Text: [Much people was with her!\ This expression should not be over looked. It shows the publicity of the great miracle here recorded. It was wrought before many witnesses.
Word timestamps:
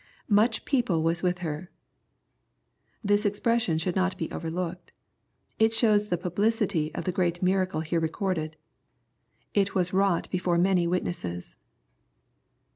[Much 0.33 0.65
people 0.65 1.03
was 1.03 1.21
with 1.21 1.37
her!\ 1.45 1.69
This 3.03 3.23
expression 3.23 3.77
should 3.77 3.95
not 3.95 4.17
be 4.17 4.31
over 4.31 4.49
looked. 4.49 4.91
It 5.59 5.73
shows 5.75 6.07
the 6.07 6.17
publicity 6.17 6.91
of 6.95 7.03
the 7.03 7.11
great 7.11 7.43
miracle 7.43 7.81
here 7.81 7.99
recorded. 7.99 8.55
It 9.53 9.75
was 9.75 9.93
wrought 9.93 10.27
before 10.31 10.57
many 10.57 10.87
witnesses. 10.87 11.55